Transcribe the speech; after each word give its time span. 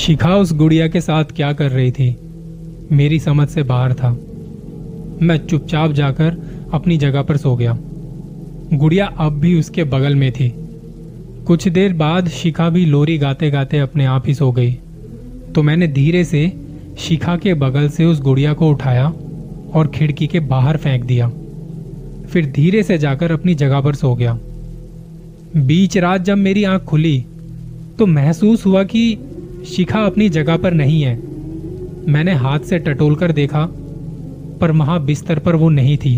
शिखा 0.00 0.36
उस 0.36 0.52
गुड़िया 0.52 0.88
के 0.88 1.00
साथ 1.00 1.24
क्या 1.24 1.52
कर 1.52 1.70
रही 1.70 1.90
थी? 1.90 2.16
मेरी 2.92 3.18
समझ 3.18 3.48
से 3.48 3.62
बाहर 3.62 3.92
था। 3.92 4.10
मैं 5.22 5.46
चुपचाप 5.46 5.92
जाकर 5.92 6.36
अपनी 6.72 6.96
जगह 6.96 7.22
पर 7.22 7.36
सो 7.36 7.56
गया। 7.56 7.78
गुड़िया 8.72 9.06
अब 9.06 9.32
भी 9.32 9.58
उसके 9.58 9.84
बगल 9.84 10.14
में 10.14 10.32
थी। 10.32 10.54
कुछ 11.46 11.68
देर 11.68 11.92
बाद 11.92 12.28
शिखा 12.28 12.68
भी 12.68 12.86
लोरी 12.86 13.18
गाते 13.18 13.50
गाते 13.50 13.78
अपने 13.78 14.04
आप 14.04 14.24
ही 14.26 14.34
सो 14.34 14.52
गई। 14.52 14.78
तो 15.54 15.62
मैंने 15.62 15.86
धीरे 15.86 16.24
से 16.24 16.52
शिखा 16.98 17.36
के 17.36 17.54
बगल 17.54 17.88
से 17.88 18.04
उस 18.04 18.20
गुड़िया 18.20 18.52
को 18.52 18.70
उठाया 18.70 19.12
और 19.74 19.86
खिड़की 19.94 20.26
के 20.26 20.40
बाहर 20.40 20.76
फेंक 20.76 21.04
दिया। 21.04 21.32
फिर 22.30 22.46
धीरे 22.46 22.82
से 22.82 22.98
जाकर 22.98 23.32
अपनी 23.32 23.54
जगह 23.54 23.80
पर 23.80 23.94
सो 23.94 24.14
गया। 24.14 24.38
बीच 25.56 25.98
रात 25.98 26.20
जब 26.20 26.36
मेरी 26.36 26.64
आँख 26.64 26.82
खुली 26.82 27.24
तो 27.98 28.06
महसूस 28.06 28.66
हुआ 28.66 28.84
कि 28.84 29.18
शिखा 29.66 30.00
अपनी 30.00 30.28
जगह 30.28 30.56
पर 30.56 30.74
नहीं 30.74 31.02
है। 31.02 31.14
मैंने 32.08 32.34
हाथ 32.34 32.60
से 32.60 32.78
टटोल 32.78 33.14
कर 33.14 33.32
देखा, 33.32 33.64
पर 34.60 34.70
वहाँ 34.70 35.02
बिस्तर 35.04 35.38
पर 35.38 35.56
वो 35.56 35.68
नहीं 35.68 35.96
थी। 35.96 36.14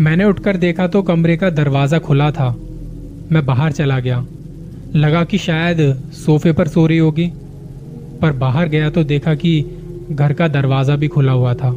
मैंने 0.00 0.24
उठकर 0.24 0.56
देखा 0.56 0.86
तो 0.86 1.02
कमरे 1.02 1.36
का 1.36 1.50
दरवाज़ा 1.50 1.98
खुला 1.98 2.30
था। 2.30 2.48
मैं 3.32 3.44
बाहर 3.46 3.72
चला 3.72 3.98
गया। 4.00 4.24
लगा 4.96 5.22
कि 5.24 5.38
शायद 5.38 5.80
सोफे 6.14 6.52
पर 6.52 6.68
सो 6.68 6.86
रही 6.86 6.98
होगी, 6.98 7.26
पर 8.22 8.32
बाहर 8.32 8.68
गया 8.68 8.90
तो 8.90 9.04
देखा 9.04 9.34
कि 9.34 9.60
घर 10.10 10.32
का 10.32 10.48
दरवाज़ा 10.48 10.96
भी 10.96 11.08
खुला 11.08 11.32
हुआ 11.32 11.54
था, 11.54 11.70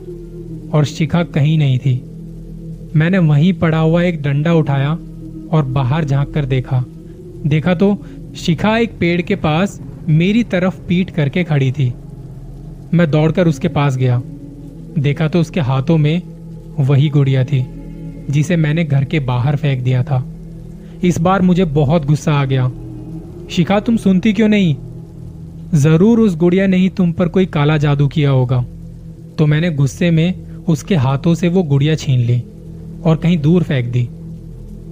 और 0.74 0.86
शिखा 0.86 1.24
कहीं 1.24 1.58
नहीं 1.58 1.78
थी। 1.80 2.02
मैंने 2.96 3.18
वहीं 3.18 3.52
पड़ा 3.54 3.78
हुआ 3.78 4.02
एक 4.04 4.22
डंडा 4.24 4.54
उठाया 4.54 4.92
और 5.52 5.66
बाहर 5.70 6.06
झाँक 6.06 6.34
कर 6.34 6.46
देखा। 6.46 6.84
देखा 7.46 7.74
तो 7.74 7.98
शिखा 8.38 8.78
एक 8.78 8.98
पेड़ 9.00 9.22
के 9.22 9.36
पास 9.36 9.80
मेरी 10.10 10.44
तरफ़ 10.44 10.80
पीट 10.88 11.10
करके 11.10 11.44
खड़ी 11.44 11.72
थी। 11.72 11.94
मैं 12.94 13.10
दौड़कर 13.12 13.48
उसके 13.48 13.68
पास 13.68 13.98
गया। 13.98 14.22
देखा 15.00 15.28
तो 15.28 15.40
उसके 15.40 15.60
हाथों 15.60 15.98
में 15.98 16.22
वही 16.80 17.10
गुड़िया 17.10 17.44
थी, 17.44 17.66
जिसे 18.30 18.56
मैंने 18.56 18.84
घर 18.84 19.04
के 19.04 19.20
बाहर 19.20 19.56
फेंक 19.56 19.84
दिया 19.84 20.04
था। 20.04 20.24
इस 21.04 21.20
बार 21.20 21.42
मुझे 21.42 21.66
बहुत 21.66 22.06
गुस्सा 22.06 22.34
आ 22.34 22.46
गया। 22.46 22.72
शिखा, 23.52 23.80
तुम 23.80 23.98
सुनती 23.98 24.34
क्यों 24.34 24.48
नहीं? 24.48 24.76
ज़रूर 25.74 26.20
उस 26.20 26.36
गुड़िया 26.36 26.68
ने 26.68 26.78
ही 26.78 26.90
तुम 26.90 27.12
पर 27.12 27.28
कोई 27.28 27.46
काला 27.46 27.78
जादू 27.78 28.08
किया 28.08 28.30
होगा। 28.30 28.66
तो 29.38 29.46
मैंने 29.46 29.72
गुस्से 29.72 30.12
में 30.12 30.34
उसके 30.68 30.96
हाथों 30.96 31.36
से 31.36 31.50
वो 31.50 31.64
गुड़िया 31.64 31.96
छीन 31.96 32.20
ली 32.20 32.44
और 33.06 33.18
कहीं 33.18 33.38
दूर 33.38 33.64
फेंक 33.64 33.86
दी 33.86 34.08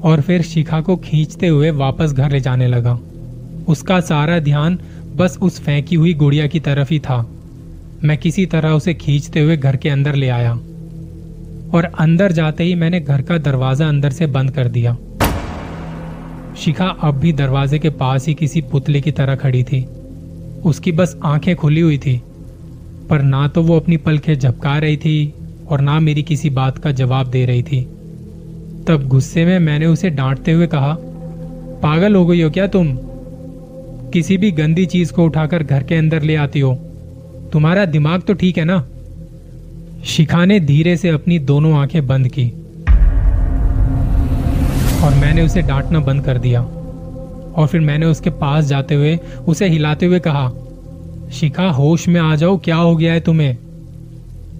और 0.04 0.22
फिर 0.22 0.42
शिखा 0.42 0.82
को 0.82 0.96
खींचते 0.96 1.48
हुए 1.48 1.72
वापस 1.72 2.14
घर 2.14 2.32
ले 2.32 2.40
जाने 2.40 2.68
लगा। 2.68 3.00
उसका 3.68 4.00
सारा 4.00 4.40
ध्यान 4.40 4.80
बस 5.18 5.40
उस 5.42 5.60
फेंकी 5.60 5.96
हुई 5.96 6.14
गुड़िया 6.14 6.48
की 6.48 6.60
तरफ़ 6.60 6.90
ही 6.92 7.00
था। 7.00 7.30
मैं 8.04 8.18
किसी 8.18 8.46
तरह 8.46 8.70
उसे 8.70 8.94
खींचते 8.94 9.40
हुए 9.40 9.58
घर 9.58 9.76
के 9.76 9.90
अंदर 9.90 10.16
ले 10.16 10.30
आया। 10.30 10.52
और 11.74 11.92
अंदर 12.00 12.32
जाते 12.32 12.64
ही 12.64 12.76
मैंने 12.76 13.00
घर 13.00 13.22
का 13.22 13.38
दरवाज़ा 13.38 13.88
अंदर 13.88 14.10
से 14.10 14.28
बंद 14.28 14.52
कर 14.52 14.68
दिया। 14.68 14.98
शिखा 16.58 16.86
अब 16.86 17.16
भी 17.16 17.34
दरवाजे 17.34 17.80
के 17.80 17.90
पास 17.90 18.28
ही 18.28 18.34
किसी 18.34 18.62
पुतले 18.62 19.02
की 19.02 19.12
तरह 19.12 19.36
खड़ी 19.36 19.64
थी। 19.64 19.88
उसकी 20.66 20.92
बस 20.92 21.18
आँखें 21.24 21.56
खुली 21.56 21.82
हुई 21.82 21.98
थी। 21.98 22.22
पर 23.10 23.22
ना 23.22 23.48
तो 23.48 23.64
वो 23.64 23.80
अपनी 23.80 23.98
पलखें 23.98 24.40
झपका 24.40 24.78
रही 24.78 24.98
थी 24.98 25.34
और 25.70 25.82
ना 25.82 26.00
मेरी 26.00 26.24
किसी 26.24 26.50
बात 26.50 26.78
का 26.78 26.92
जवाब 26.92 27.28
दे 27.28 27.46
रही 27.46 27.64
थी। 27.64 27.82
तब 28.88 29.04
गुस्से 29.08 29.46
में 29.46 29.60
मैंने 29.60 29.86
उसे 29.86 30.10
डांटते 30.10 30.52
हुए 30.52 30.68
कहा, 30.68 30.98
पागल 31.84 32.16
हो 32.16 32.26
गई 32.26 32.42
हो 32.42 32.50
क्या 32.50 32.68
तुम? 32.68 33.00
किसी 34.14 34.38
भी 34.38 34.52
गंदी 34.52 34.86
चीज़ 34.86 35.14
को 35.14 35.26
उठाकर 35.26 35.64
घर 35.64 35.84
के 35.84 35.96
अंदर 35.96 36.22
ले 36.22 36.36
आती 36.36 36.60
हो। 36.60 36.76
तुम्हारा 37.54 37.86
दिमाग 37.86 38.22
तो 38.22 38.34
ठीक 38.34 38.58
है 38.58 38.66
ना? 38.66 38.88
शिखा 40.06 40.46
ने 40.46 40.60
धीरे 40.60 40.98
से 40.98 41.10
अपनी 41.10 41.40
दोनों 41.40 41.78
आँखें 41.78 42.08
बंद 42.08 42.28
की। 42.28 42.50
और 45.04 45.14
मैंने 45.14 45.42
उसे 45.42 45.62
डांटना 45.62 46.00
बंद 46.00 46.26
कर 46.26 46.38
दिया। 46.38 46.62
और 47.56 47.68
फिर 47.68 47.82
मैंने 47.82 48.06
उसके 48.06 48.30
पास 48.30 48.66
जाते 48.66 48.96
हुए 48.96 49.20
उसे 49.48 49.70
हिलाते 49.70 50.06
हुए 50.06 50.20
कहा, 50.20 50.52
शिखा, 51.34 51.70
होश 51.70 52.08
में 52.08 52.22
आ 52.22 52.36
जाओ, 52.36 52.58
क्या 52.58 52.76
हो 52.76 52.96
गया 52.96 53.14
है 53.14 53.20
तुम्हें? 53.20 53.58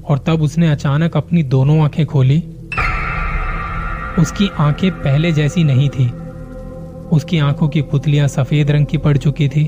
और 0.06 0.20
तब 0.20 0.42
उसने 0.42 0.72
अचानक 0.72 1.18
अपनी 1.18 1.44
दोनों 1.44 1.82
आँखें 1.82 2.06
खोली। 2.06 2.44
उसकी 4.20 4.50
आँखें 4.58 4.92
पहले 4.92 5.32
जैसी 5.32 5.64
नहीं 5.64 5.90
थी। 5.90 6.12
उसकी 7.12 7.38
आँखों 7.40 7.68
की 7.70 7.82
पुतलियाँ 7.82 8.28
सफ़ेद 8.28 8.72
रंग 8.72 8.86
की 8.86 8.98
पड़ 8.98 9.18
चुकी 9.18 9.50
थी 9.50 9.66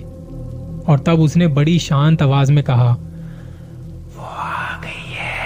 और 0.87 1.03
तब 1.07 1.19
उसने 1.19 1.47
बड़ी 1.47 1.79
शांत 1.79 2.21
आवाज़ 2.21 2.51
में 2.51 2.63
कहा 2.63 2.91
वो 4.15 4.23
आ 4.23 4.81
गई 4.81 5.11
है। 5.13 5.37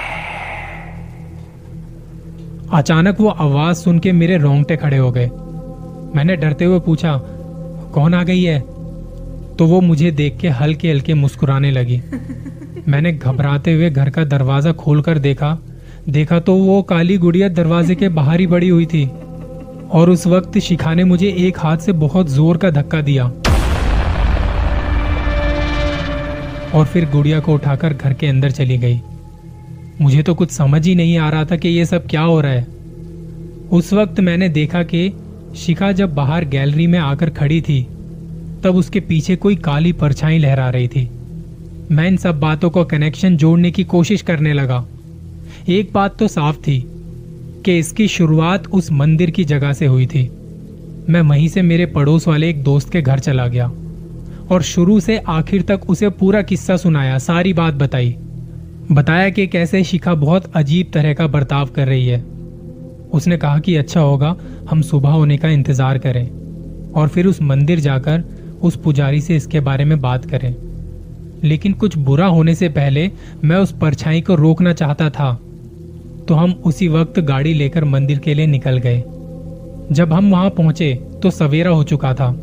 अचानक 2.73 3.19
वो 3.19 3.29
आवाज़ 3.29 3.77
सुन 3.77 3.99
के 3.99 4.11
मेरे 4.11 4.37
रोंगटे 4.37 4.77
खड़े 4.77 4.97
हो 4.97 5.11
गए। 5.11 5.29
मैंने 6.15 6.35
डरते 6.35 6.65
हुए 6.65 6.79
पूछा 6.79 7.17
कौन 7.93 8.13
आ 8.13 8.23
गई 8.23 8.43
है? 8.43 8.59
तो 9.55 9.65
वो 9.65 9.81
मुझे 9.81 10.11
देख 10.11 10.37
के 10.37 10.49
हल्के 10.49 10.91
हल्के 10.91 11.13
मुस्कुराने 11.13 11.71
लगी। 11.71 12.01
मैंने 12.87 13.11
घबराते 13.13 13.73
हुए 13.73 13.89
घर 13.89 14.09
का 14.09 14.23
दरवाज़ा 14.23 14.71
खोलकर 14.71 15.17
देखा। 15.17 15.57
देखा 16.09 16.39
तो 16.39 16.55
वो 16.55 16.81
काली 16.81 17.17
गुड़िया 17.17 17.49
दरवाजे 17.49 17.95
के 17.95 18.09
बाहर 18.09 18.39
ही 18.39 18.47
बड़ी 18.47 18.69
हुई 18.69 18.85
थी। 18.85 19.05
और 19.91 20.09
उस 20.09 20.27
वक्त 20.27 20.57
शिखा 20.59 20.93
ने 20.93 21.03
मुझे 21.03 21.29
एक 21.37 21.59
हाथ 21.59 21.77
से 21.77 21.91
बहुत 21.91 22.29
ज़ोर 22.29 22.57
का 22.57 22.69
धक्का 22.71 23.01
दिया। 23.01 23.25
और 26.73 26.85
फिर 26.85 27.09
गुड़िया 27.09 27.39
को 27.39 27.53
उठाकर 27.53 27.93
घर 27.93 28.13
के 28.13 28.27
अंदर 28.27 28.51
चली 28.51 28.77
गई। 28.77 29.01
मुझे 30.01 30.23
तो 30.23 30.33
कुछ 30.33 30.51
समझ 30.51 30.87
ही 30.87 30.95
नहीं 30.95 31.17
आ 31.17 31.29
रहा 31.29 31.45
था 31.45 31.55
कि 31.55 31.69
ये 31.69 31.85
सब 31.85 32.07
क्या 32.07 32.21
हो 32.21 32.41
रहा 32.41 32.51
है। 32.51 32.67
उस 33.71 33.93
वक्त 33.93 34.19
मैंने 34.19 34.49
देखा 34.49 34.83
कि 34.83 35.13
शिखा 35.55 35.91
जब 35.91 36.13
बाहर 36.15 36.45
गैलरी 36.45 36.87
में 36.87 36.99
आकर 36.99 37.29
खड़ी 37.29 37.61
थी, 37.61 37.83
तब 38.63 38.75
उसके 38.75 38.99
पीछे 38.99 39.35
कोई 39.35 39.55
काली 39.55 39.93
परछाई 39.93 40.37
लहरा 40.37 40.69
रही 40.69 40.87
थी। 40.87 41.09
मैं 41.91 42.07
इन 42.07 42.17
सब 42.17 42.39
बातों 42.39 42.69
को 42.69 42.85
कनेक्शन 42.85 43.37
जोड़ने 43.37 43.71
की 43.71 43.83
कोशिश 43.83 44.21
करने 44.21 44.53
लगा। 44.53 44.85
एक 45.69 45.91
बात 45.93 46.17
तो 46.17 46.27
साफ़ 46.27 46.57
थी 46.57 46.92
कि 47.65 47.77
इसकी 47.79 48.07
शुरुआत 48.07 48.67
उस 48.67 48.91
मंदिर 48.91 49.29
की 49.31 49.43
जगह 49.45 49.73
से 49.73 49.85
हुई 49.85 50.05
थी। 50.05 50.29
मैं 51.09 51.21
वहीं 51.21 51.47
से 51.47 51.61
मेरे 51.61 51.85
पड़ोस 51.85 52.27
वाले 52.27 52.49
एक 52.49 52.63
दोस्त 52.63 52.91
के 52.91 53.01
घर 53.01 53.19
चला 53.19 53.47
गया 53.47 53.71
और 54.51 54.61
शुरू 54.61 54.99
से 54.99 55.17
आखिर 55.17 55.61
तक 55.61 55.89
उसे 55.89 56.09
पूरा 56.09 56.41
किस्सा 56.41 56.77
सुनाया, 56.77 57.17
सारी 57.17 57.53
बात 57.53 57.73
बताई। 57.73 58.15
बताया 58.91 59.29
कि 59.29 59.47
कैसे 59.47 59.83
शिखा 59.83 60.13
बहुत 60.15 60.51
अजीब 60.55 60.91
तरह 60.93 61.13
का 61.13 61.27
बर्ताव 61.27 61.67
कर 61.67 61.87
रही 61.87 62.07
है। 62.07 62.19
उसने 63.13 63.37
कहा 63.37 63.59
कि 63.59 63.75
अच्छा 63.75 63.99
होगा, 63.99 64.35
हम 64.69 64.81
सुबह 64.81 65.09
होने 65.09 65.37
का 65.37 65.49
इंतज़ार 65.49 65.97
करें 65.97 66.91
और 66.91 67.07
फिर 67.07 67.27
उस 67.27 67.41
मंदिर 67.41 67.79
जाकर 67.79 68.23
उस 68.61 68.75
पुजारी 68.75 69.21
से 69.21 69.35
इसके 69.35 69.59
बारे 69.59 69.85
में 69.85 69.99
बात 70.01 70.25
करें। 70.25 70.53
लेकिन 71.43 71.73
कुछ 71.73 71.97
बुरा 71.99 72.27
होने 72.27 72.55
से 72.55 72.69
पहले 72.69 73.09
मैं 73.43 73.57
उस 73.57 73.71
परछाई 73.71 74.21
को 74.21 74.35
रोकना 74.35 74.73
चाहता 74.73 75.09
था। 75.09 75.31
तो 76.27 76.35
हम 76.35 76.51
उसी 76.65 76.87
वक्त 76.87 77.19
गाड़ी 77.19 77.53
लेकर 77.53 77.83
मंदिर 77.83 78.19
के 78.19 78.33
लिए 78.33 78.47
निकल 78.47 78.77
गए। 78.77 79.03
जब 79.91 80.13
हम 80.13 80.31
वहाँ 80.31 80.49
पहुँचे 80.49 80.93
तो 81.23 81.31
सवेरा 81.31 81.71
हो 81.71 81.83
चुका 81.83 82.13
था। 82.13 82.35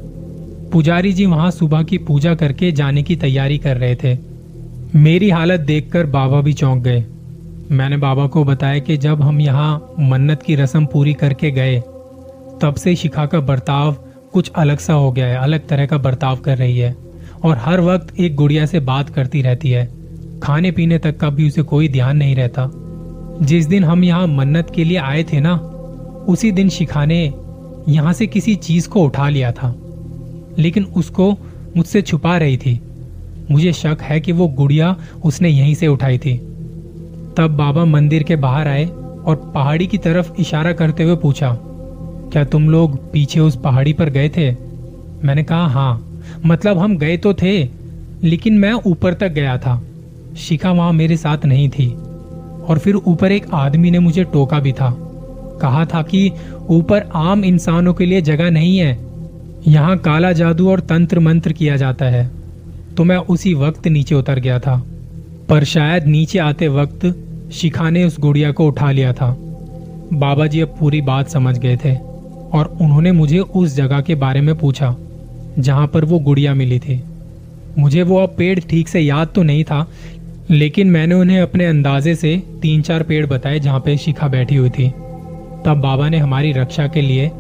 पुजारी 0.73 1.13
जी 1.13 1.27
वहाँ 1.27 1.51
सुबह 1.51 1.83
की 1.83 1.99
पूजा 1.99 2.35
करके 2.35 2.73
जाने 2.73 3.03
की 3.03 3.17
तैयारी 3.17 3.59
कर 3.59 3.77
रहे 3.77 3.95
थे। 3.95 4.19
मेरी 4.97 5.31
हालत 5.31 5.61
देखकर 5.61 6.07
बाबा 6.07 6.41
भी 6.41 6.53
चौंक 6.53 6.83
गए। 6.83 7.05
मैंने 7.71 7.97
बाबा 7.97 8.27
को 8.27 8.45
बताया 8.45 8.79
कि 8.79 8.97
जब 8.97 9.23
हम 9.23 9.41
यहाँ 9.41 9.95
मन्नत 10.01 10.43
की 10.43 10.55
रस्म 10.55 10.87
पूरी 10.87 11.15
करके 11.15 11.51
गए, 11.51 11.81
तब 12.63 12.75
से 12.79 12.97
शिखा 12.97 13.27
का 13.27 13.41
बर्ताव 13.41 13.97
कुछ 14.33 14.51
अलग 14.57 14.79
सा 14.79 14.93
हो 14.93 15.13
गया 15.13 15.27
है, 15.27 15.37
अलग 15.37 15.69
तरह 15.69 15.87
का 15.87 15.99
बर्ताव 15.99 16.37
कर 16.37 16.59
रही 16.59 16.79
है। 16.79 16.97
और 17.45 17.57
हर 17.57 17.81
वक्त 17.81 18.21
एक 18.21 18.35
गुड़िया 18.35 18.67
से 18.67 18.81
बात 18.81 19.11
करती 19.11 19.43
रहती 19.43 19.71
है। 19.71 19.89
खाने 20.43 20.71
पीने 20.71 20.99
तक 20.99 21.17
का 21.17 21.31
भी 21.31 21.49
उसे 21.49 21.63
कोई 21.63 21.89
ध्यान 21.89 22.17
नहीं 22.17 22.37
रहता। 22.37 22.71
जिस 23.43 23.67
दिन 23.67 23.85
हम 23.85 24.05
यहाँ 24.05 24.27
मन्नत 24.27 24.73
के 24.75 24.85
लिए 24.85 24.99
आए 24.99 25.23
थे 25.23 25.41
ना, 25.41 25.55
उसी 26.29 26.51
दिन 26.53 26.69
शिखा 26.69 27.05
ने 27.05 27.23
यहाँ 27.89 28.13
से 28.13 28.27
किसी 28.27 28.55
चीज़ 28.55 28.89
को 28.89 29.03
उठा 29.03 29.29
लिया 29.29 29.53
था। 29.53 29.75
लेकिन 30.59 30.85
उसको 30.85 31.31
मुझसे 31.77 32.03
छुपा 32.03 32.37
रही 32.37 32.57
थी। 32.57 32.81
मुझे 33.51 33.73
शक 33.73 33.99
है 34.03 34.21
कि 34.21 34.33
वो 34.33 34.49
गुड़िया 34.49 34.97
उसने 35.25 35.49
यहीं 35.49 35.75
से 35.75 35.87
उठाई 35.87 36.19
थी। 36.19 36.37
तब 37.37 37.55
बाबा 37.59 37.85
मंदिर 37.85 38.23
के 38.23 38.37
बाहर 38.37 38.69
आए 38.69 38.85
और 38.85 39.53
पहाड़ी 39.55 39.87
की 39.87 39.99
तरफ़ 39.99 40.33
इशारा 40.39 40.73
करते 40.73 41.03
हुए 41.03 41.17
पूछा, 41.17 41.57
क्या 42.33 42.45
तुम 42.45 42.69
लोग 42.71 42.99
पीछे 43.13 43.41
उस 43.41 43.57
पहाड़ी 43.57 43.93
पर 43.93 44.11
गए 44.11 44.29
थे? 44.29 44.51
मैंने 45.25 45.43
कहा 45.43 45.67
हाँ 45.67 46.23
मतलब 46.47 46.79
हम 46.79 46.97
गए 46.99 47.17
तो 47.17 47.35
थे, 47.35 47.69
लेकिन 48.23 48.59
मैं 48.59 48.73
ऊपर 48.73 49.15
तक 49.15 49.29
गया 49.29 49.57
था। 49.59 49.83
शिखा 50.37 50.73
वहाँ 50.73 50.93
मेरे 50.93 51.17
साथ 51.17 51.47
नहीं 51.47 51.69
थी। 51.69 51.89
और 52.69 52.79
फिर 52.79 52.97
ऊपर 52.97 53.33
एक 53.33 53.47
आदमी 53.55 53.91
ने 53.91 53.99
मुझे 53.99 54.25
टोका 54.25 54.61
भी 54.61 54.73
था। 54.73 54.97
कहा 55.63 55.85
था 55.85 56.03
कि 56.03 56.33
ऊपर 56.69 57.09
आम 57.15 57.45
इंसानों 57.45 57.95
के 57.95 58.07
लिए 58.07 58.21
जगह 58.21 58.51
नहीं 58.51 58.79
है। 58.79 58.99
यहाँ 59.69 59.97
काला 59.99 60.33
जादू 60.33 60.71
और 60.71 60.81
तंत्र 60.81 61.21
मंत्र 61.21 61.53
किया 61.53 61.77
जाता 61.77 62.05
है। 62.05 62.31
तो 62.97 63.05
मैं 63.05 63.17
उसी 63.17 63.55
वक्त 63.55 63.89
नीचे 63.89 64.15
उतर 64.15 64.39
गया 64.39 64.59
था। 64.59 64.83
पर 65.49 65.65
शायद 65.65 66.07
नीचे 66.07 66.39
आते 66.39 66.69
वक्त 66.69 67.25
शिखा 67.53 67.91
ने 67.91 68.05
उस 68.05 68.21
गुड़िया 68.21 68.53
को 68.53 68.67
उठा 68.67 68.91
लिया 68.91 69.13
था। 69.13 69.37
बाबा 70.13 70.47
जी 70.47 70.61
अब 70.61 70.75
पूरी 70.81 71.01
बात 71.01 71.29
समझ 71.29 71.59
गए 71.59 71.77
थे 71.77 71.95
और 72.53 72.79
उन्होंने 72.81 73.13
मुझे 73.13 73.39
उस 73.39 73.75
जगह 73.77 74.01
के 74.01 74.15
बारे 74.15 74.41
में 74.41 74.59
पूछा, 74.59 74.97
जहाँ 75.59 75.87
पर 75.87 76.05
वो 76.05 76.19
गुड़िया 76.19 76.55
मिली 76.55 76.79
थी। 76.79 77.03
मुझे 77.79 78.03
वो 78.03 78.19
अब 78.19 78.35
पेड़ 78.39 78.61
ठीक 78.61 78.89
से 78.89 79.01
याद 79.01 79.29
तो 79.35 79.43
नहीं 79.43 79.65
था 79.65 79.87
लेकिन 80.51 80.91
मैंने 80.91 81.15
उन्हें 81.15 81.41
अपने 81.41 81.67
अंदाजे 81.67 82.15
से 82.15 82.43
तीन 82.63 82.81
चार 82.83 83.03
पेड़ 83.03 83.27
बताए 83.27 83.59
जहाँ 83.61 83.81
पे 83.81 83.97
शिखा 83.97 84.29
बैठी 84.29 84.57
हुई 84.57 84.71
थी। 84.71 84.89
तब 85.65 85.81
बाबा 85.83 86.09
ने 86.09 86.19
हमारी 86.19 86.53
रक्षा 86.53 86.87
के 86.87 87.03
लिए, 87.03 87.31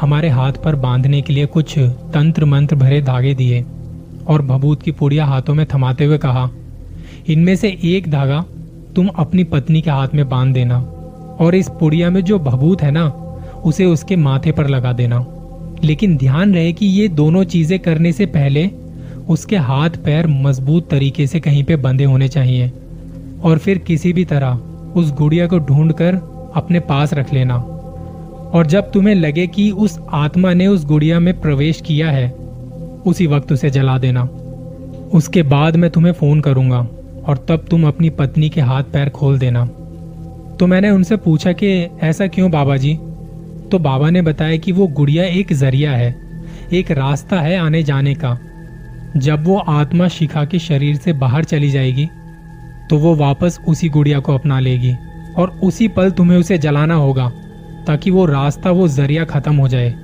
हमारे 0.00 0.28
हाथ 0.28 0.52
पर 0.52 0.74
बांधने 0.74 1.20
के 1.22 1.32
लिए 1.32 1.46
कुछ 1.46 1.78
तंत्र 2.14 2.44
मंत्र 2.44 2.76
भरे 2.76 3.00
धागे 3.02 3.34
दिए 3.34 3.64
और 4.26 4.42
भभूत 4.42 4.82
की 4.82 4.90
पुड़िया 4.90 5.24
हाथों 5.24 5.54
में 5.54 5.66
थमाते 5.74 6.04
हुए 6.04 6.18
कहा, 6.18 6.50
इनमें 7.28 7.56
से 7.56 7.78
एक 7.84 8.10
धागा 8.10 8.44
तुम 8.96 9.08
अपनी 9.08 9.44
पत्नी 9.44 9.82
के 9.82 9.90
हाथ 9.90 10.08
में 10.14 10.28
बाँध 10.28 10.54
देना 10.54 10.78
और 11.40 11.54
इस 11.54 11.68
पुड़िया 11.68 12.10
में 12.10 12.20
जो 12.20 12.38
भभूत 12.38 12.82
है 12.82 12.90
ना, 12.90 13.08
उसे 13.64 13.84
उसके 13.84 14.16
माथे 14.16 14.52
पर 14.52 14.68
लगा 14.68 14.92
देना। 14.92 15.24
लेकिन 15.84 16.16
ध्यान 16.16 16.54
रहे 16.54 16.72
कि 16.72 16.86
ये 16.86 17.08
दोनों 17.08 17.44
चीज़ें 17.44 17.78
करने 17.78 18.12
से 18.12 18.26
पहले 18.26 18.70
उसके 19.28 19.56
हाथ 19.56 19.90
पैर 19.90 20.26
मज़बूत 20.26 20.90
तरीके 20.90 21.26
से 21.26 21.40
कहीं 21.40 21.64
पे 21.64 21.76
बंधे 21.76 22.04
होने 22.04 22.28
चाहिए। 22.28 22.72
और 23.42 23.58
फिर 23.58 23.78
किसी 23.78 24.12
भी 24.12 24.24
तरह 24.24 24.58
उस 24.96 25.12
गुड़िया 25.12 25.46
को 25.46 25.58
ढूंढकर 25.58 26.14
अपने 26.56 26.80
पास 26.80 27.14
रख 27.14 27.32
लेना। 27.34 27.54
और 28.54 28.66
जब 28.66 28.92
तुम्हें 28.92 29.14
लगे 29.14 29.46
कि 29.46 29.70
उस 29.70 29.98
आत्मा 30.12 30.54
ने 30.54 30.66
उस 30.66 30.84
गुड़िया 30.84 31.20
में 31.20 31.40
प्रवेश 31.40 31.80
किया 31.80 32.10
है, 32.10 32.30
उसी 33.06 33.26
वक्त 33.26 33.52
उसे 33.52 33.70
जला 33.70 33.98
देना। 33.98 34.28
उसके 35.14 35.42
बाद 35.42 35.76
मैं 35.76 35.90
तुम्हें 35.90 36.12
फ़ोन 36.12 36.40
करूँगा 36.40 36.88
और 37.26 37.46
तब 37.48 37.64
तुम 37.70 37.86
अपनी 37.88 38.10
पत्नी 38.10 38.48
के 38.48 38.60
हाथ 38.60 38.82
पैर 38.82 39.08
खोल 39.08 39.38
देना। 39.38 39.66
तो 40.60 40.66
मैंने 40.66 40.90
उनसे 40.90 41.16
पूछा 41.16 41.52
कि, 41.52 41.88
ऐसा 42.02 42.26
क्यों 42.26 42.50
बाबा 42.50 42.76
जी 42.76 42.98
तो 43.72 43.78
बाबा 43.78 44.10
ने 44.10 44.22
बताया 44.22 44.56
कि 44.56 44.72
वो 44.72 44.86
गुड़िया 44.86 45.24
एक 45.24 45.52
ज़रिया 45.52 45.92
है, 45.92 46.16
एक 46.72 46.90
रास्ता 46.90 47.40
है 47.40 47.58
आने 47.58 47.82
जाने 47.82 48.14
का। 48.14 48.38
जब 49.16 49.44
वो 49.44 49.56
आत्मा 49.58 50.08
शिखा 50.08 50.44
के 50.44 50.58
शरीर 50.58 50.96
से 50.96 51.12
बाहर 51.12 51.44
चली 51.44 51.70
जाएगी 51.70 52.08
तो 52.90 52.98
वो 52.98 53.14
वापस 53.14 53.58
उसी 53.68 53.88
गुड़िया 53.88 54.18
को 54.20 54.34
अपना 54.34 54.58
लेगी 54.60 54.94
और 55.38 55.50
उसी 55.62 55.88
पल 55.88 56.10
तुम्हें 56.10 56.38
उसे 56.38 56.58
जलाना 56.58 56.94
होगा, 56.94 57.28
ताकि 57.86 58.10
वो 58.10 58.24
रास्ता, 58.26 58.70
वो 58.70 58.88
ज़रिया 58.88 59.24
खत्म 59.24 59.54
हो 59.56 59.68
जाए। 59.68 59.94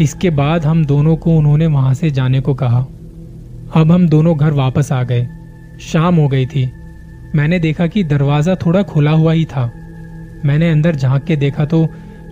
इसके 0.00 0.30
बाद 0.30 0.66
हम 0.66 0.84
दोनों 0.84 1.16
को 1.16 1.36
उन्होंने 1.36 1.66
वहाँ 1.66 1.94
से 1.94 2.10
जाने 2.10 2.40
को 2.40 2.54
कहा। 2.54 2.80
अब 3.74 3.92
हम 3.92 4.08
दोनों 4.08 4.36
घर 4.38 4.52
वापस 4.52 4.92
आ 4.92 5.02
गए। 5.02 5.28
शाम 5.80 6.16
हो 6.16 6.28
गई 6.28 6.46
थी। 6.46 6.70
मैंने 7.34 7.58
देखा 7.58 7.86
कि 7.86 8.04
दरवाज़ा 8.04 8.54
थोड़ा 8.54 8.82
खुला 8.82 9.10
हुआ 9.10 9.32
ही 9.32 9.44
था। 9.44 9.70
मैंने 10.44 10.70
अंदर 10.70 10.96
झाँक 10.96 11.24
के 11.24 11.36
देखा 11.36 11.64
तो 11.64 11.86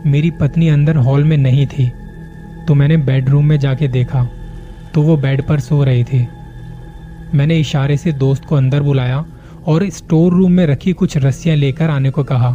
मेरी 0.07 0.31
पत्नी 0.31 0.69
अंदर 0.69 0.97
हॉल 0.97 1.25
में 1.25 1.37
नहीं 1.37 1.67
थी। 1.67 1.91
तो 2.69 2.75
मैंने 2.75 2.97
बेडरूम 2.97 3.45
में 3.45 3.59
जाके 3.59 3.89
देखा। 3.89 4.29
तो 4.99 5.03
वो 5.03 5.17
बेड 5.17 5.43
पर 5.47 5.61
सो 5.61 5.83
रही 5.85 6.03
थी। 6.05 6.19
मैंने 7.35 7.57
इशारे 7.57 7.97
से 7.97 8.13
दोस्त 8.15 8.45
को 8.45 8.55
अंदर 8.57 8.83
बुलाया 8.83 9.19
और 9.67 9.89
स्टोर 9.91 10.33
रूम 10.33 10.53
में 10.53 10.65
रखी 10.67 10.93
कुछ 10.93 11.17
रस्सियाँ 11.17 11.57
लेकर 11.57 11.91
आने 11.91 12.11
को 12.11 12.25
कहा। 12.25 12.51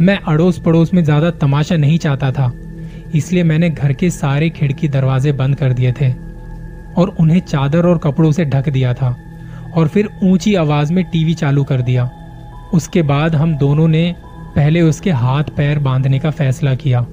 मैं 0.00 0.18
अड़ोस 0.22 0.58
पड़ोस 0.58 0.92
में 0.94 1.02
ज़्यादा 1.04 1.30
तमाशा 1.38 1.76
नहीं 1.76 1.96
चाहता 1.98 2.30
था, 2.32 2.52
इसलिए 3.14 3.44
मैंने 3.44 3.70
घर 3.70 3.92
के 3.92 4.10
सारे 4.10 4.50
खिड़की 4.50 4.88
दरवाजे 4.88 5.32
बंद 5.32 5.56
कर 5.56 5.72
दिए 5.72 5.92
थे 5.92 6.12
और 6.94 7.14
उन्हें 7.20 7.40
चादर 7.40 7.86
और 7.86 7.98
कपड़ों 7.98 8.32
से 8.32 8.44
ढक 8.46 8.68
दिया 8.68 8.94
था 8.94 9.16
और 9.76 9.88
फिर 9.88 10.10
ऊँची 10.24 10.54
आवाज़ 10.56 10.92
में 10.92 11.04
टीवी 11.06 11.34
चालू 11.36 11.64
कर 11.64 11.82
दिया। 11.82 12.08
उसके 12.74 13.02
बाद 13.04 13.34
हम 13.34 13.56
दोनों 13.58 13.88
ने 13.88 14.14
पहले 14.56 14.82
उसके 14.82 15.10
हाथ 15.16 15.56
पैर 15.56 15.78
बांधने 15.80 16.18
का 16.18 16.30
फैसला 16.32 16.74
किया, 16.76 17.06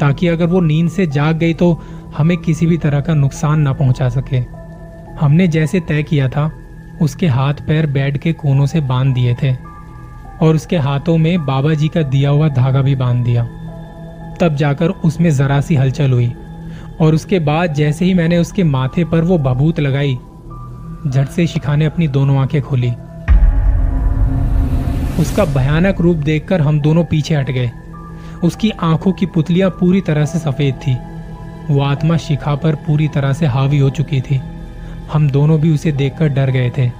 ताकि 0.00 0.26
अगर 0.28 0.46
वो 0.46 0.60
नींद 0.62 0.90
से 0.90 1.06
जाग 1.08 1.38
गई 1.38 1.54
तो 1.54 1.78
हमें 2.16 2.36
किसी 2.36 2.66
भी 2.66 2.76
तरह 2.78 3.00
का 3.00 3.14
नुकसान 3.14 3.60
ना 3.60 3.72
पहुँचा 3.72 4.08
सके। 4.08 4.36
हमने 5.20 5.48
जैसे 5.48 5.80
तय 5.80 6.02
किया 6.02 6.28
था, 6.28 6.50
उसके 7.02 7.26
हाथ 7.26 7.54
पैर 7.54 7.86
बेड 7.86 8.18
के 8.18 8.32
कोनों 8.32 8.66
से 8.66 8.80
बाँध 8.80 9.14
दिए 9.14 9.34
थे, 9.34 9.54
और 10.42 10.54
उसके 10.54 10.76
हाथों 10.76 11.18
में 11.18 11.46
बाबा 11.46 11.74
जी 11.74 11.88
का 11.88 12.02
दिया 12.02 12.30
हुआ 12.30 12.48
धागा 12.48 12.82
भी 12.82 12.94
बाँध 12.94 13.24
दिया। 13.24 13.44
तब 14.40 14.54
जाकर 14.54 14.88
उसमें 14.88 15.30
जरा 15.30 15.60
सी 15.60 15.74
हलचल 15.74 16.12
हुई, 16.12 16.32
और 17.00 17.14
उसके 17.14 17.38
बाद 17.38 17.74
जैसे 17.74 18.04
ही 18.04 18.14
मैंने 18.14 18.38
उसके 18.38 18.64
माथे 18.64 19.04
पर 19.04 19.20
वो 19.20 19.38
बबूत 19.38 19.80
लगाई, 19.80 20.14
झट 21.06 21.28
से 21.28 21.46
शिखा 21.46 21.76
ने 21.76 21.84
अपनी 21.84 22.08
दोनों 22.08 22.38
आँखें 22.38 22.62
खोली। 22.62 22.90
उसका 25.20 25.44
भयानक 25.44 26.00
रूप 26.00 26.16
देखकर 26.16 26.60
हम 26.60 26.80
दोनों 26.80 27.04
पीछे 27.04 27.34
हट 27.34 27.50
गए। 27.50 27.70
उसकी 28.44 28.70
आँखों 28.70 29.12
की 29.12 29.26
पुतलियाँ 29.26 29.70
पूरी 29.70 30.00
तरह 30.00 30.24
से 30.24 30.38
सफ़ेद 30.38 30.74
थी। 30.74 30.96
वो 31.70 31.80
आत्मा 31.80 32.16
शिखा 32.16 32.54
पर 32.54 32.74
पूरी 32.74 33.08
तरह 33.08 33.32
से 33.32 33.46
हावी 33.46 33.78
हो 33.78 33.90
चुकी 33.90 34.20
थी। 34.20 34.40
हम 35.12 35.30
दोनों 35.30 35.60
भी 35.60 35.74
उसे 35.74 35.92
देखकर 35.92 36.28
डर 36.28 36.50
गए 36.50 36.70
थे 36.78 36.90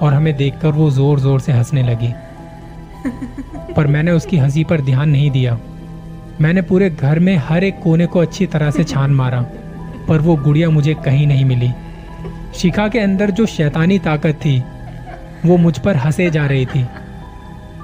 और 0.00 0.14
हमें 0.14 0.36
देखकर 0.36 0.68
वो 0.68 0.90
ज़ोर 0.90 1.20
ज़ोर 1.20 1.40
से 1.40 1.52
हंसने 1.52 1.82
लगी। 1.82 2.12
पर 3.74 3.86
मैंने 3.86 4.12
उसकी 4.12 4.38
हँसी 4.38 4.64
पर 4.64 4.80
ध्यान 4.80 5.10
नहीं 5.10 5.30
दिया। 5.30 5.58
मैंने 6.40 6.62
पूरे 6.62 6.90
घर 6.90 7.18
में 7.18 7.36
हर 7.36 7.64
एक 7.64 7.80
कोने 7.80 8.06
को 8.06 8.20
अच्छी 8.20 8.46
तरह 8.46 8.70
से 8.70 8.84
छान 8.84 9.10
मारा 9.10 9.40
पर 10.08 10.18
वो 10.18 10.36
गुड़िया 10.36 10.70
मुझे 10.70 10.94
कहीं 10.94 11.26
नहीं 11.26 11.44
मिली। 11.44 11.70
शिखा 12.54 12.88
के 12.88 12.98
अंदर 12.98 13.30
जो 13.30 13.46
शैतानी 13.46 13.98
ताकत 13.98 14.34
थी 14.34 14.62
वो 15.46 15.56
मुझ 15.56 15.78
पर 15.78 15.96
हंसे 15.96 16.30
जा 16.30 16.46
रही 16.46 16.66
थी 16.66 16.86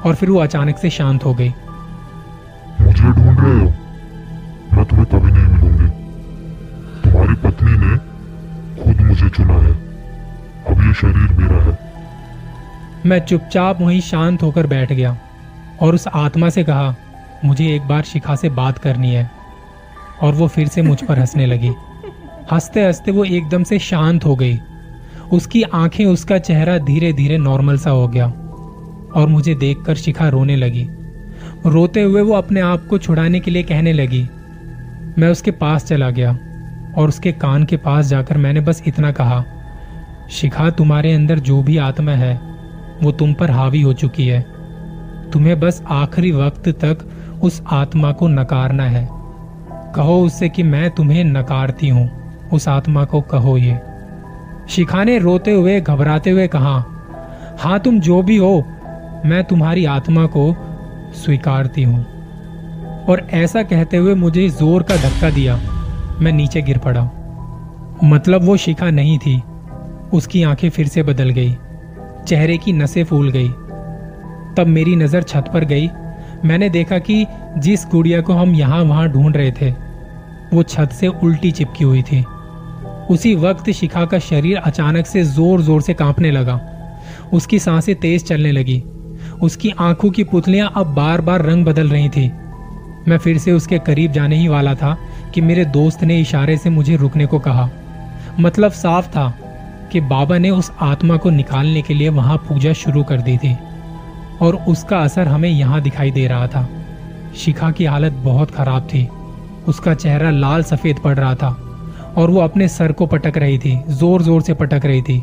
और 0.04 0.14
फिर 0.14 0.30
वो 0.30 0.38
अचानक 0.38 0.78
से 0.78 0.90
शांत 0.90 1.24
हो 1.24 1.34
गई। 1.34 1.54
मुझे 2.80 3.02
ढूंढ 3.02 3.40
रहे 3.40 3.58
हो? 3.60 3.72
मैं 13.08 13.18
चुपचाप 13.18 13.80
वहीं 13.80 14.00
शांत 14.00 14.42
होकर 14.42 14.66
बैठ 14.66 14.92
गया 14.92 15.18
और 15.80 15.94
उस 15.94 16.08
आत्मा 16.08 16.48
से 16.48 16.64
कहा, 16.64 16.96
मुझे 17.44 17.74
एक 17.76 17.82
बार 17.82 18.02
शिखा 18.02 18.36
से 18.36 18.48
बात 18.48 18.78
करनी 18.78 19.14
है। 19.14 19.30
और 20.22 20.34
वो 20.34 20.48
फिर 20.48 20.68
से 20.68 20.82
मुझ 20.82 21.04
पर 21.04 21.18
हंसने 21.18 21.46
लगी। 21.46 21.70
हँसते 22.52 22.86
हँसते 22.86 23.10
वो 23.10 23.24
एकदम 23.24 23.62
से 23.62 23.78
शांत 23.78 24.24
हो 24.24 24.36
गई। 24.36 24.58
उसकी 25.32 25.62
आँखें, 25.62 26.06
उसका 26.06 26.38
चेहरा 26.38 26.78
धीरे 26.78 27.12
धीरे 27.12 27.38
नॉर्मल 27.38 27.78
सा 27.78 27.90
हो 27.90 28.08
गया 28.08 28.26
और 29.14 29.26
मुझे 29.28 29.54
देखकर 29.54 29.94
शिखा 29.94 30.28
रोने 30.28 30.56
लगी। 30.56 30.88
रोते 31.66 32.02
हुए 32.02 32.22
वो 32.22 32.34
अपने 32.34 32.60
आप 32.60 32.86
को 32.90 32.98
छुड़ाने 32.98 33.40
के 33.40 33.50
लिए 33.50 33.62
कहने 33.62 33.92
लगी। 33.92 34.28
मैं 35.18 35.28
उसके 35.28 35.50
पास 35.50 35.84
चला 35.84 36.10
गया 36.10 36.32
और 36.98 37.08
उसके 37.08 37.32
कान 37.32 37.64
के 37.64 37.76
पास 37.76 38.06
जाकर 38.06 38.36
मैंने 38.36 38.60
बस 38.60 38.82
इतना 38.86 39.12
कहा, 39.12 39.44
शिखा, 40.30 40.70
तुम्हारे 40.70 41.12
अंदर 41.12 41.38
जो 41.38 41.62
भी 41.62 41.76
आत्मा 41.76 42.12
है 42.12 42.57
वो 43.02 43.12
तुम 43.12 43.34
पर 43.34 43.50
हावी 43.50 43.82
हो 43.82 43.92
चुकी 43.92 44.26
है। 44.26 44.40
तुम्हें 45.30 45.60
बस 45.60 45.82
आखिरी 45.90 46.32
वक्त 46.32 46.68
तक 46.68 46.98
उस 47.42 47.62
आत्मा 47.70 48.12
को 48.12 48.28
नकारना 48.28 48.84
है। 48.84 49.08
कहो 49.94 50.22
उससे 50.22 50.48
कि 50.48 50.62
मैं 50.62 50.90
तुम्हें 50.90 51.24
नकारती 51.24 51.88
हूँ। 51.88 52.10
उस 52.52 52.68
आत्मा 52.68 53.04
को 53.04 53.20
कहो 53.20 53.56
ये। 53.56 53.80
शिखा 54.68 55.04
ने 55.04 55.18
रोते 55.18 55.52
हुए, 55.52 55.80
घबराते 55.80 56.30
हुए 56.30 56.46
कहा 56.46 56.84
हाँ 57.58 57.80
तुम 57.80 58.00
जो 58.00 58.22
भी 58.22 58.36
हो, 58.36 58.64
मैं 59.26 59.44
तुम्हारी 59.44 59.84
आत्मा 59.84 60.26
को 60.26 60.56
स्वीकारती 61.14 61.82
हूँ। 61.82 62.06
और 63.04 63.28
ऐसा 63.30 63.62
कहते 63.62 63.96
हुए 63.96 64.14
मुझे 64.14 64.48
ज़ोर 64.48 64.82
का 64.82 64.96
धक्का 64.96 65.30
दिया। 65.30 65.56
मैं 66.20 66.32
नीचे 66.32 66.62
गिर 66.62 66.78
पड़ा। 66.78 67.10
मतलब 68.04 68.44
वो 68.44 68.56
शिखा 68.56 68.90
नहीं 68.90 69.18
थी। 69.18 69.42
उसकी 70.12 70.42
आँखें 70.42 70.70
फिर 70.70 70.88
से 70.88 71.02
बदल 71.02 71.30
गई। 71.30 71.56
चेहरे 72.28 72.56
की 72.58 72.72
नसें 72.72 73.02
फूल 73.04 73.30
गई। 73.30 73.48
तब 74.56 74.66
मेरी 74.68 74.96
नज़र 74.96 75.22
छत 75.22 75.50
पर 75.54 75.64
गई। 75.64 75.88
मैंने 76.44 76.68
देखा 76.70 76.98
कि 76.98 77.24
जिस 77.58 77.86
गुड़िया 77.86 78.20
को 78.20 78.32
हम 78.32 78.54
यहाँ 78.54 78.82
वहाँ 78.84 79.08
ढूंढ 79.08 79.36
रहे 79.36 79.52
थे, 79.52 79.70
वो 80.52 80.62
छत 80.62 80.92
से 80.92 81.08
उल्टी 81.08 81.50
चिपकी 81.50 81.84
हुई 81.84 82.02
थी। 82.02 82.24
उसी 83.10 83.34
वक्त 83.34 83.70
शिखा 83.70 84.04
का 84.04 84.18
शरीर 84.18 84.56
अचानक 84.56 85.06
से 85.06 85.22
ज़ोर 85.24 85.62
ज़ोर 85.62 85.82
से 85.82 85.94
कांपने 85.94 86.30
लगा। 86.30 86.60
उसकी 87.32 87.58
साँसें 87.58 87.94
तेज 87.94 88.24
चलने 88.24 88.52
लगी। 88.52 88.82
उसकी 89.42 89.70
आँखों 89.80 90.10
की 90.10 90.24
पुतलियाँ 90.24 90.72
अब 90.76 90.94
बार 90.94 91.20
बार 91.20 91.42
रंग 91.42 91.64
बदल 91.66 91.88
रही 91.88 92.08
थी। 92.08 92.28
मैं 93.08 93.18
फिर 93.18 93.38
से 93.38 93.52
उसके 93.52 93.78
करीब 93.78 94.12
जाने 94.12 94.36
ही 94.36 94.48
वाला 94.48 94.74
था 94.74 94.96
कि 95.34 95.40
मेरे 95.40 95.64
दोस्त 95.64 96.02
ने 96.04 96.20
इशारे 96.20 96.56
से 96.56 96.70
मुझे 96.70 96.96
रुकने 96.96 97.26
को 97.26 97.38
कहा। 97.38 97.68
मतलब 98.40 98.72
साफ़ 98.72 99.08
था। 99.08 99.26
कि 99.88 100.00
बाबा 100.02 100.38
ने 100.38 100.50
उस 100.50 100.70
आत्मा 100.82 101.16
को 101.16 101.30
निकालने 101.30 101.82
के 101.82 101.94
लिए 101.94 102.08
वहाँ 102.10 102.36
पूजा 102.48 102.72
शुरू 102.74 103.02
कर 103.02 103.20
दी 103.20 103.36
थी 103.36 103.56
और 104.42 104.56
उसका 104.68 104.98
असर 104.98 105.28
हमें 105.28 105.48
यहाँ 105.48 105.80
दिखाई 105.82 106.10
दे 106.10 106.26
रहा 106.26 106.46
था। 106.46 106.68
शिखा 107.36 107.70
की 107.70 107.84
हालत 107.84 108.12
बहुत 108.24 108.50
खराब 108.50 108.88
थी। 108.88 109.06
उसका 109.68 109.94
चेहरा 109.94 110.30
लाल 110.30 110.62
सफ़ेद 110.64 110.98
पड़ 110.98 111.16
रहा 111.16 111.34
था 111.34 111.48
और 112.16 112.30
वो 112.30 112.40
अपने 112.40 112.68
सर 112.68 112.92
को 112.92 113.06
पटक 113.06 113.36
रही 113.36 113.58
थी 113.58 113.78
ज़ोर 113.88 114.22
ज़ोर 114.22 114.42
से 114.42 114.54
पटक 114.54 114.84
रही 114.84 115.02
थी। 115.02 115.22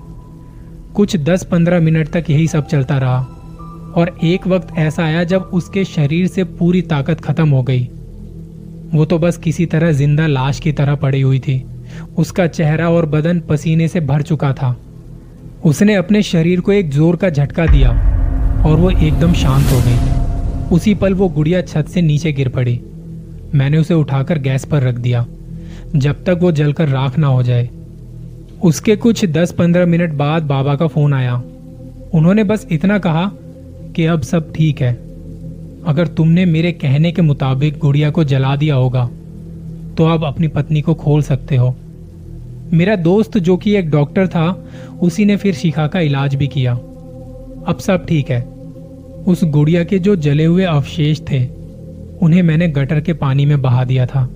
कुछ 0.96 1.16
10-15 1.20 1.80
मिनट 1.80 2.10
तक 2.10 2.30
यही 2.30 2.48
सब 2.48 2.68
चलता 2.68 2.98
रहा 2.98 3.20
और 3.98 4.18
एक 4.24 4.48
वक्त 4.48 4.78
ऐसा 4.78 5.04
आया 5.04 5.24
जब 5.24 5.50
उसके 5.54 5.84
शरीर 5.86 6.28
से 6.28 6.44
पूरी 6.44 6.82
ताकत 6.84 7.22
खत्म 7.22 7.50
हो 7.50 7.62
गई। 7.64 7.84
वो 8.94 9.06
तो 9.06 9.18
बस 9.20 9.38
किसी 9.38 9.66
तरह 9.66 9.92
ज़िंदा 9.92 10.28
लाश 10.28 10.60
की 10.60 10.72
तरह 10.72 10.96
पड़ी 10.96 11.22
हुई 11.22 11.40
थी। 11.40 11.58
उसका 12.18 12.48
चेहरा 12.48 12.90
और 12.90 13.06
बदन 13.06 13.40
पसीने 13.40 13.88
से 13.88 14.00
भर 14.02 14.22
चुका 14.22 14.52
था। 14.54 14.76
उसने 15.66 15.96
अपने 15.96 16.22
शरीर 16.24 16.62
को 16.62 16.72
एक 16.72 16.90
ज़ोर 16.92 17.16
का 17.16 17.30
झटका 17.30 17.66
दिया 17.66 17.90
और 18.66 18.78
वो 18.78 18.90
एकदम 18.90 19.34
शांत 19.34 19.72
हो 19.72 19.80
गई। 19.80 20.76
उसी 20.76 20.94
पल 20.96 21.14
वो 21.14 21.28
गुड़िया 21.30 21.62
छत 21.62 21.88
से 21.88 22.02
नीचे 22.02 22.32
गिर 22.32 22.50
पड़ी। 22.50 22.80
मैंने 23.56 23.78
उसे 23.78 23.94
उठाकर 23.94 24.40
गैस 24.40 24.66
पर 24.66 24.84
रख 24.84 24.96
दिया, 24.96 25.26
जब 25.96 26.24
तक 26.24 26.40
वो 26.42 26.52
जलकर 26.52 26.90
राख 26.90 27.18
ना 27.20 27.28
हो 27.28 27.44
जाए। 27.44 27.70
उसके 28.64 28.96
कुछ 28.96 29.26
10-15 29.28 29.86
मिनट 29.86 30.14
बाद 30.14 30.44
बाबा 30.44 30.76
का 30.76 30.88
फ़ोन 30.88 31.14
आया। 31.14 31.42
उन्होंने 32.14 32.44
बस 32.44 32.68
इतना 32.72 32.98
कहा 33.00 33.30
कि 33.96 34.06
अब 34.06 34.22
सब 34.22 34.52
ठीक 34.54 34.82
है। 34.82 34.94
अगर 35.88 36.08
तुमने 36.08 36.46
मेरे 36.46 36.72
कहने 36.72 37.12
के 37.12 37.22
मुताबिक 37.22 37.78
गुड़िया 37.78 38.10
को 38.10 38.24
जला 38.24 38.56
दिया 38.56 38.76
होगा 38.76 39.10
तो 39.98 40.06
अब 40.06 40.26
अपनी 40.26 40.48
पत्नी 40.48 40.82
को 40.82 40.94
खोल 40.94 41.22
सकते 41.22 41.56
हो। 41.56 41.76
मेरा 42.74 42.96
दोस्त, 42.96 43.38
जो 43.38 43.58
कि 43.58 43.76
एक 43.76 43.90
डॉक्टर 43.90 44.28
था, 44.28 44.70
उसी 45.02 45.26
ने 45.26 45.36
फिर 45.38 45.54
शिखा 45.54 45.88
का 45.88 46.00
इलाज 46.00 46.36
भी 46.36 46.48
किया। 46.48 46.74
अब 47.68 47.78
सब 47.80 48.06
ठीक 48.06 48.30
है। 48.30 48.42
उस 49.28 49.44
गुड़िया 49.44 49.84
के 49.84 50.00
जो 50.00 50.16
जले 50.16 50.46
हुए 50.46 50.64
अवशेष 50.64 51.22
थे, 51.22 51.46
उन्हें 52.22 52.42
मैंने 52.44 52.68
गटर 52.68 53.00
के 53.02 53.14
पानी 53.14 53.46
में 53.46 53.62
बहा 53.62 53.84
दिया 53.84 54.06
था। 54.06 54.30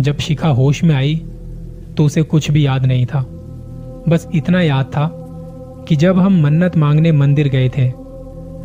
जब 0.00 0.18
शिखा 0.18 0.48
होश 0.48 0.84
में 0.84 0.94
आई 0.94 1.22
तो 1.96 2.04
उसे 2.04 2.22
कुछ 2.22 2.50
भी 2.50 2.66
याद 2.66 2.86
नहीं 2.86 3.06
था। 3.06 3.20
बस 4.08 4.28
इतना 4.34 4.60
याद 4.62 4.86
था 4.86 5.10
कि 5.88 5.96
जब 5.96 6.18
हम 6.18 6.40
मन्नत 6.42 6.76
मांगने 6.76 7.12
मंदिर 7.12 7.48
गए 7.48 7.68
थे 7.68 7.88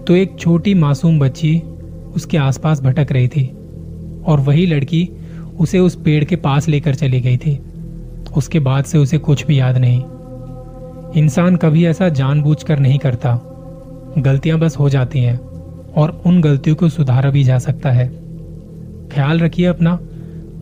तो 0.08 0.15
एक 0.15 0.36
छोटी 0.39 0.74
मासूम 0.74 1.20
बच्ची 1.20 1.62
उसके 2.15 2.38
आसपास 2.38 2.82
भटक 2.82 3.12
रही 3.12 3.27
थी 3.27 3.46
और 4.25 4.39
वही 4.39 4.65
लड़की 4.65 5.10
उसे 5.60 5.80
उस 5.80 5.96
पेड़ 5.96 6.24
के 6.24 6.36
पास 6.36 6.68
लेकर 6.68 6.96
चली 6.96 7.22
गई 7.22 7.38
थी। 7.38 7.60
उसके 8.38 8.60
बाद 8.60 8.84
से 8.84 8.98
उसे 8.98 9.18
कुछ 9.18 9.46
भी 9.46 9.60
याद 9.60 9.78
नहीं। 9.78 10.04
इंसान 11.24 11.56
कभी 11.56 11.86
ऐसा 11.86 12.10
जानबूझकर 12.10 12.80
नहीं 12.80 13.00
करता। 13.00 13.40
गलतियाँ 14.18 14.60
बस 14.60 14.80
हो 14.80 14.90
जाती 14.90 15.20
हैं 15.20 15.40
और 15.98 16.22
उन 16.26 16.42
गलतियों 16.42 16.76
को 16.76 16.90
सुधारा 16.90 17.30
भी 17.30 17.44
जा 17.44 17.58
सकता 17.58 17.92
है। 17.92 18.08
ख्याल 19.12 19.40
रखिए 19.40 19.66
अपना, 19.66 20.00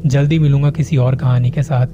जल्दी 0.06 0.40
मिलूँगा 0.40 0.72
किसी 0.72 0.98
और 0.98 1.16
कहानी 1.16 1.52
के 1.52 1.64
साथ। 1.64 1.88